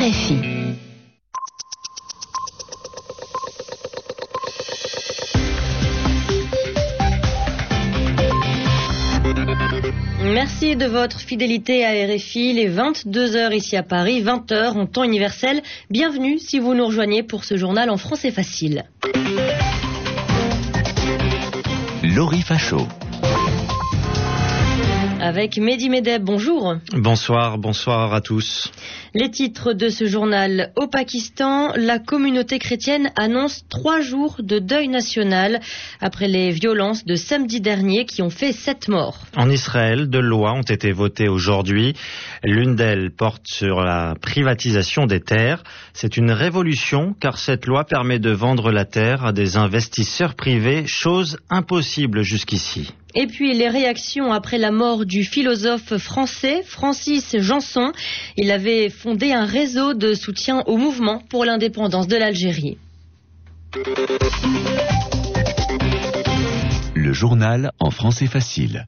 [0.00, 0.34] RFI.
[10.22, 12.54] Merci de votre fidélité à RFI.
[12.54, 15.60] Les 22h ici à Paris, 20h en temps universel.
[15.90, 18.84] Bienvenue si vous nous rejoignez pour ce journal en français facile.
[22.02, 22.86] Laurie Fachot.
[25.30, 26.74] Avec Mehdi Medeb, bonjour.
[26.92, 28.72] Bonsoir, bonsoir à tous.
[29.14, 30.72] Les titres de ce journal.
[30.74, 35.60] Au Pakistan, la communauté chrétienne annonce trois jours de deuil national
[36.00, 39.18] après les violences de samedi dernier qui ont fait sept morts.
[39.36, 41.94] En Israël, deux lois ont été votées aujourd'hui.
[42.42, 45.62] L'une d'elles porte sur la privatisation des terres.
[45.92, 50.88] C'est une révolution car cette loi permet de vendre la terre à des investisseurs privés,
[50.88, 52.92] chose impossible jusqu'ici.
[53.14, 57.92] Et puis les réactions après la mort du philosophe français Francis Janson.
[58.36, 62.78] Il avait fondé un réseau de soutien au mouvement pour l'indépendance de l'Algérie.
[66.94, 68.84] Le journal en français facile.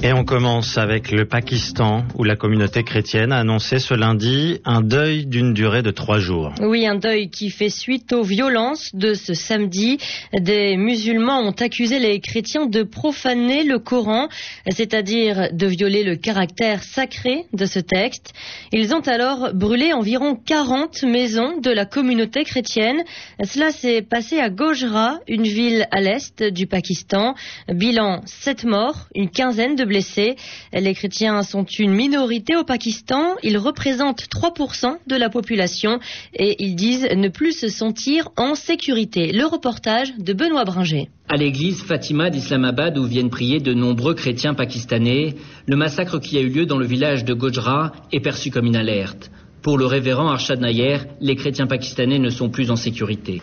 [0.00, 4.80] Et on commence avec le Pakistan, où la communauté chrétienne a annoncé ce lundi un
[4.80, 6.54] deuil d'une durée de trois jours.
[6.60, 9.98] Oui, un deuil qui fait suite aux violences de ce samedi.
[10.32, 14.28] Des musulmans ont accusé les chrétiens de profaner le Coran,
[14.70, 18.34] c'est-à-dire de violer le caractère sacré de ce texte.
[18.72, 23.02] Ils ont alors brûlé environ 40 maisons de la communauté chrétienne.
[23.42, 27.34] Cela s'est passé à Gojra, une ville à l'est du Pakistan.
[27.68, 33.34] Bilan 7 morts, une quinzaine de Les chrétiens sont une minorité au Pakistan.
[33.42, 35.98] Ils représentent 3% de la population
[36.34, 39.32] et ils disent ne plus se sentir en sécurité.
[39.32, 41.08] Le reportage de Benoît Bringer.
[41.28, 45.34] À l'église Fatima d'Islamabad où viennent prier de nombreux chrétiens pakistanais,
[45.66, 48.76] le massacre qui a eu lieu dans le village de Gojra est perçu comme une
[48.76, 49.30] alerte.
[49.62, 53.40] Pour le révérend Arshad Nayer, les chrétiens pakistanais ne sont plus en sécurité.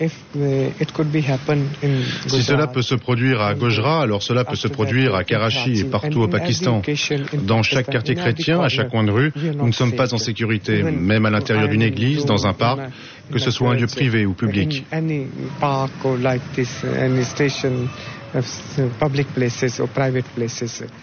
[2.27, 5.83] Si cela peut se produire à Gojra, alors cela peut se produire à Karachi et
[5.85, 6.81] partout au Pakistan.
[7.43, 10.83] Dans chaque quartier chrétien, à chaque coin de rue, nous ne sommes pas en sécurité,
[10.83, 12.79] même à l'intérieur d'une église, dans un parc,
[13.31, 14.85] que ce soit un lieu privé ou public.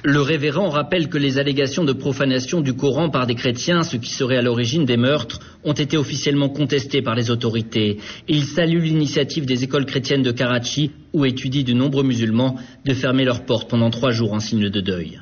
[0.05, 4.11] Le révérend rappelle que les allégations de profanation du Coran par des chrétiens, ce qui
[4.11, 7.99] serait à l'origine des meurtres, ont été officiellement contestées par les autorités.
[8.29, 13.25] Il salue l'initiative des écoles chrétiennes de Karachi, où étudient de nombreux musulmans, de fermer
[13.25, 15.21] leurs portes pendant trois jours en signe de deuil.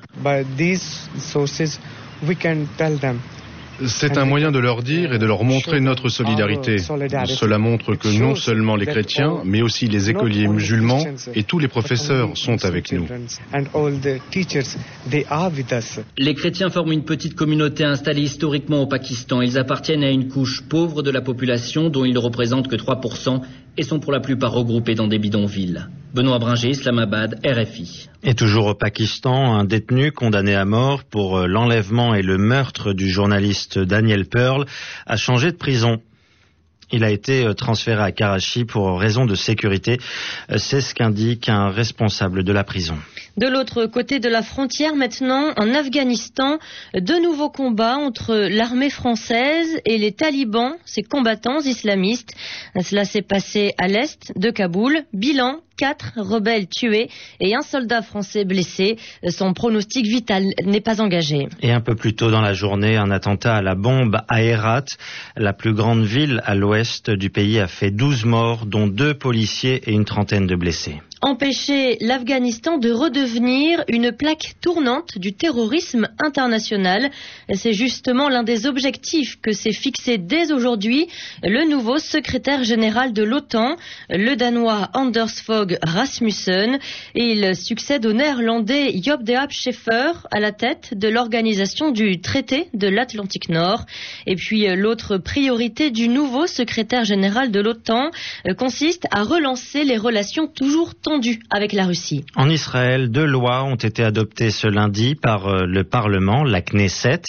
[3.86, 6.78] C'est un moyen de leur dire et de leur montrer notre solidarité.
[6.78, 11.04] Cela montre que non seulement les chrétiens, mais aussi les écoliers musulmans
[11.34, 13.06] et tous les professeurs sont avec nous.
[16.18, 19.40] Les chrétiens forment une petite communauté installée historiquement au Pakistan.
[19.40, 23.40] Ils appartiennent à une couche pauvre de la population dont ils ne représentent que 3%
[23.76, 25.86] et sont pour la plupart regroupés dans des bidonvilles.
[26.12, 28.08] Benoît Bringer, Islamabad, RFI.
[28.22, 33.08] Et toujours au Pakistan, un détenu condamné à mort pour l'enlèvement et le meurtre du
[33.08, 34.66] journaliste Daniel Pearl
[35.06, 36.02] a changé de prison.
[36.92, 39.98] Il a été transféré à Karachi pour raison de sécurité.
[40.56, 42.98] C'est ce qu'indique un responsable de la prison.
[43.36, 46.58] De l'autre côté de la frontière maintenant, en Afghanistan,
[46.94, 52.34] de nouveaux combats entre l'armée française et les talibans, ces combattants islamistes.
[52.82, 55.04] Cela s'est passé à l'est de Kaboul.
[55.12, 57.08] Bilan, quatre rebelles tués
[57.40, 58.96] et un soldat français blessé.
[59.28, 61.48] Son pronostic vital n'est pas engagé.
[61.62, 64.84] Et un peu plus tôt dans la journée, un attentat à la bombe à Herat,
[65.36, 69.80] la plus grande ville à l'ouest du pays, a fait 12 morts, dont deux policiers
[69.86, 77.10] et une trentaine de blessés empêcher l'Afghanistan de redevenir une plaque tournante du terrorisme international.
[77.54, 81.08] C'est justement l'un des objectifs que s'est fixé dès aujourd'hui
[81.42, 83.76] le nouveau secrétaire général de l'OTAN,
[84.08, 86.78] le Danois Anders Fogh Rasmussen.
[87.14, 92.88] Il succède au néerlandais Job de Scheffer à la tête de l'organisation du traité de
[92.88, 93.84] l'Atlantique Nord.
[94.26, 98.10] Et puis l'autre priorité du nouveau secrétaire général de l'OTAN
[98.58, 100.94] consiste à relancer les relations toujours
[101.50, 102.24] avec la Russie.
[102.36, 107.22] En Israël, deux lois ont été adoptées ce lundi par le Parlement, la Knesset,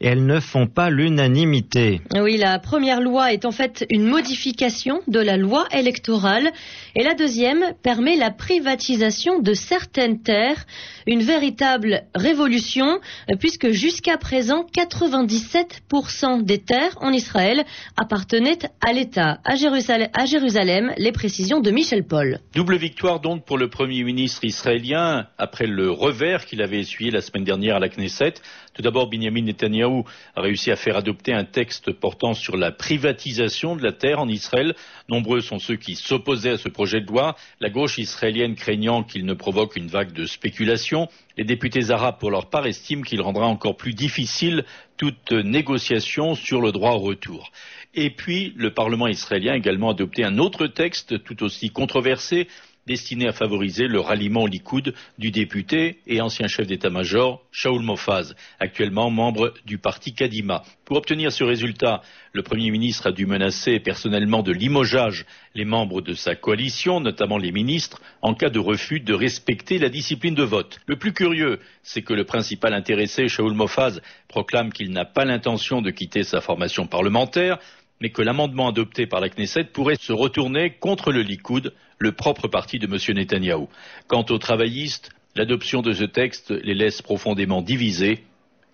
[0.00, 2.00] et elles ne font pas l'unanimité.
[2.14, 6.50] Oui, la première loi est en fait une modification de la loi électorale
[6.96, 10.64] et la deuxième permet la privatisation de certaines terres,
[11.06, 13.00] une véritable révolution
[13.38, 17.64] puisque jusqu'à présent 97% des terres en Israël
[17.96, 19.38] appartenaient à l'État.
[19.44, 22.40] À Jérusalem, à Jérusalem, les précisions de Michel Paul.
[22.54, 27.20] Double victoire donc pour le Premier ministre israélien après le revers qu'il avait essuyé la
[27.20, 28.34] semaine dernière à la Knesset.
[28.74, 33.76] Tout d'abord, Benjamin Netanyahou a réussi à faire adopter un texte portant sur la privatisation
[33.76, 34.74] de la terre en Israël.
[35.08, 39.24] Nombreux sont ceux qui s'opposaient à ce projet de loi, la gauche israélienne craignant qu'il
[39.24, 41.08] ne provoque une vague de spéculation.
[41.36, 44.64] Les députés arabes, pour leur part, estiment qu'il rendra encore plus difficile
[44.96, 47.50] toute négociation sur le droit au retour.
[47.94, 52.46] Et puis, le Parlement israélien a également adopté un autre texte tout aussi controversé
[52.86, 58.34] destiné à favoriser le ralliement au Likoud du député et ancien chef d'état-major Shaul Mofaz,
[58.58, 60.62] actuellement membre du parti Kadima.
[60.84, 65.24] Pour obtenir ce résultat, le Premier ministre a dû menacer personnellement de limogeage
[65.54, 69.88] les membres de sa coalition, notamment les ministres, en cas de refus de respecter la
[69.88, 70.80] discipline de vote.
[70.86, 75.82] Le plus curieux, c'est que le principal intéressé, Shaul Mofaz, proclame qu'il n'a pas l'intention
[75.82, 77.58] de quitter sa formation parlementaire,
[78.00, 82.48] mais que l'amendement adopté par la Knesset pourrait se retourner contre le Likoud, le propre
[82.48, 83.16] parti de M.
[83.16, 83.68] Netanyahou.
[84.08, 88.24] Quant aux travaillistes, l'adoption de ce texte les laisse profondément divisés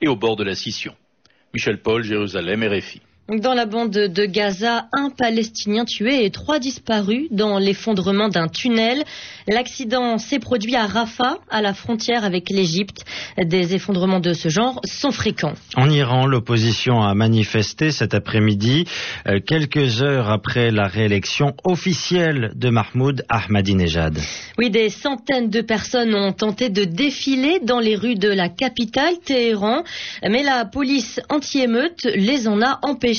[0.01, 0.95] et au bord de la scission.
[1.53, 3.01] Michel Paul, Jérusalem, RFI.
[3.29, 9.03] Dans la bande de Gaza, un Palestinien tué et trois disparus dans l'effondrement d'un tunnel.
[9.49, 13.05] L'accident s'est produit à Rafah, à la frontière avec l'Égypte.
[13.37, 15.55] Des effondrements de ce genre sont fréquents.
[15.75, 18.85] En Iran, l'opposition a manifesté cet après-midi,
[19.27, 24.21] euh, quelques heures après la réélection officielle de Mahmoud Ahmadinejad.
[24.57, 29.15] Oui, des centaines de personnes ont tenté de défiler dans les rues de la capitale,
[29.25, 29.83] Téhéran,
[30.23, 33.16] mais la police anti-émeute les en a empêchés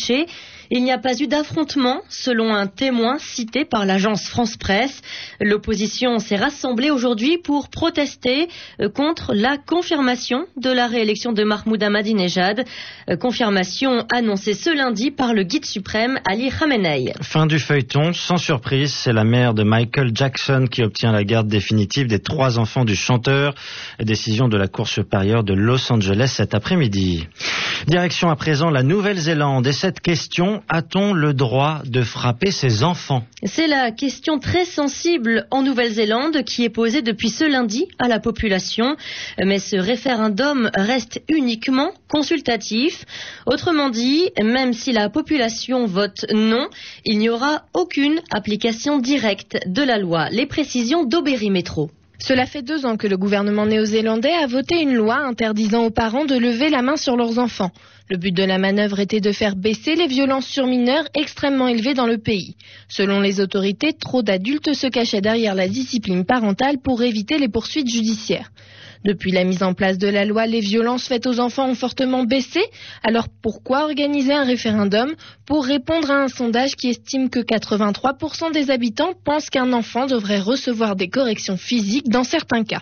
[0.69, 5.01] il n'y a pas eu d'affrontement, selon un témoin cité par l'agence France Presse.
[5.39, 8.49] L'opposition s'est rassemblée aujourd'hui pour protester
[8.81, 12.65] euh, contre la confirmation de la réélection de Mahmoud Ahmadinejad.
[13.09, 17.13] Euh, confirmation annoncée ce lundi par le guide suprême Ali Khamenei.
[17.21, 21.47] Fin du feuilleton, sans surprise, c'est la mère de Michael Jackson qui obtient la garde
[21.47, 23.55] définitive des trois enfants du chanteur.
[23.99, 27.27] Décision de la Cour supérieure de Los Angeles cet après-midi.
[27.87, 33.23] Direction à présent la Nouvelle-Zélande question, a-t-on le droit de frapper ses enfants?
[33.43, 38.19] C'est la question très sensible en Nouvelle-Zélande qui est posée depuis ce lundi à la
[38.19, 38.95] population.
[39.43, 43.05] Mais ce référendum reste uniquement consultatif.
[43.45, 46.67] Autrement dit, même si la population vote non,
[47.05, 50.29] il n'y aura aucune application directe de la loi.
[50.29, 51.89] Les précisions d'Aubéry Métro.
[52.19, 56.25] Cela fait deux ans que le gouvernement néo-zélandais a voté une loi interdisant aux parents
[56.25, 57.71] de lever la main sur leurs enfants.
[58.09, 61.93] Le but de la manœuvre était de faire baisser les violences sur mineurs extrêmement élevées
[61.93, 62.55] dans le pays.
[62.87, 67.89] Selon les autorités, trop d'adultes se cachaient derrière la discipline parentale pour éviter les poursuites
[67.89, 68.49] judiciaires.
[69.03, 72.23] Depuis la mise en place de la loi, les violences faites aux enfants ont fortement
[72.23, 72.61] baissé.
[73.03, 75.13] Alors pourquoi organiser un référendum
[75.45, 80.39] pour répondre à un sondage qui estime que 83% des habitants pensent qu'un enfant devrait
[80.39, 82.81] recevoir des corrections physiques dans certains cas?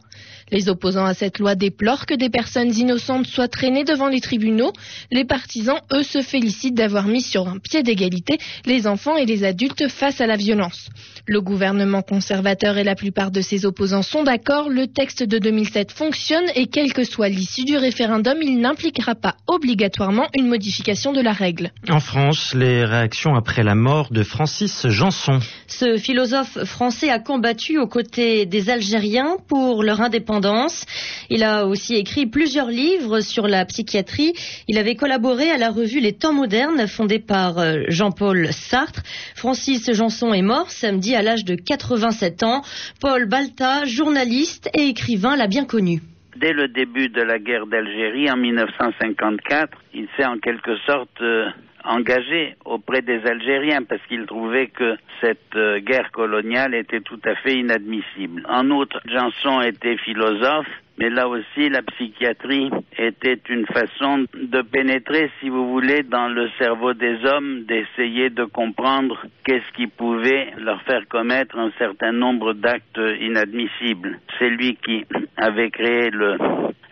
[0.52, 4.74] Les opposants à cette loi déplorent que des personnes innocentes soient traînées devant les tribunaux.
[5.12, 9.44] Les partisans, eux, se félicitent d'avoir mis sur un pied d'égalité les enfants et les
[9.44, 10.90] adultes face à la violence.
[11.28, 15.92] Le gouvernement conservateur et la plupart de ses opposants sont d'accord, le texte de 2007
[15.92, 21.22] fonctionne et quelle que soit l'issue du référendum, il n'impliquera pas obligatoirement une modification de
[21.22, 21.72] la règle.
[21.90, 25.40] En France, les réactions après la mort de Francis Janson.
[25.66, 30.86] Ce philosophe français a combattu aux côtés des Algériens pour leur indépendance.
[31.32, 34.34] Il a aussi écrit plusieurs livres sur la psychiatrie.
[34.68, 39.02] Il avait collaboré à la revue Les Temps modernes fondée par euh, Jean-Paul Sartre.
[39.34, 42.62] Francis Janson est mort samedi à l'âge de 87 ans.
[43.02, 46.02] Paul Balta, journaliste et écrivain, l'a bien connu.
[46.36, 51.48] Dès le début de la guerre d'Algérie en 1954, il s'est en quelque sorte euh,
[51.86, 57.36] engagé auprès des Algériens parce qu'il trouvait que cette euh, guerre coloniale était tout à
[57.36, 58.46] fait inadmissible.
[58.50, 60.68] En outre, Janson était philosophe
[60.98, 66.50] mais là aussi, la psychiatrie était une façon de pénétrer, si vous voulez, dans le
[66.58, 72.54] cerveau des hommes, d'essayer de comprendre qu'est-ce qui pouvait leur faire commettre un certain nombre
[72.54, 74.20] d'actes inadmissibles.
[74.40, 76.38] C'est lui qui avait créé le,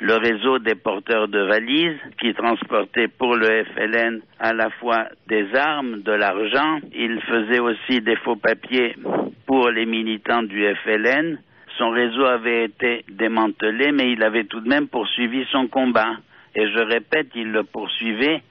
[0.01, 5.47] le réseau des porteurs de valises qui transportait pour le FLN à la fois des
[5.55, 6.79] armes, de l'argent.
[6.93, 8.97] Il faisait aussi des faux papiers
[9.45, 11.37] pour les militants du FLN
[11.77, 16.13] son réseau avait été démantelé, mais il avait tout de même poursuivi son combat.
[16.55, 18.41] Et je répète, il le poursuivait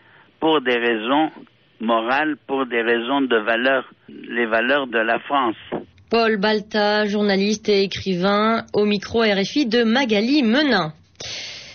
[0.41, 1.31] pour des raisons
[1.81, 5.57] morales, pour des raisons de valeur, les valeurs de la France.
[6.11, 10.93] Paul Balta, journaliste et écrivain, au micro RFI de Magali Menin.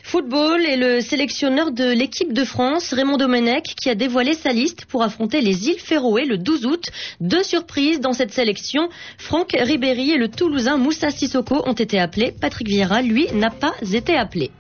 [0.07, 4.85] Football et le sélectionneur de l'équipe de France, Raymond Domenech, qui a dévoilé sa liste
[4.85, 6.85] pour affronter les îles Féroé le 12 août.
[7.19, 8.87] Deux surprises dans cette sélection.
[9.17, 12.33] Franck Ribéry et le Toulousain Moussa Sissoko ont été appelés.
[12.39, 14.51] Patrick Vieira, lui, n'a pas été appelé.